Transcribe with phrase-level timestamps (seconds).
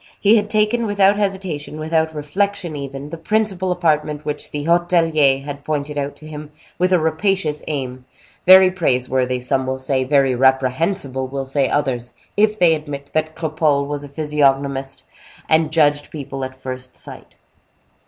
[0.19, 5.63] He had taken, without hesitation, without reflection even, the principal apartment which the hotelier had
[5.63, 8.05] pointed out to him with a rapacious aim,
[8.43, 13.85] very praiseworthy, some will say, very reprehensible will say others, if they admit that Cropole
[13.85, 15.03] was a physiognomist,
[15.47, 17.35] and judged people at first sight.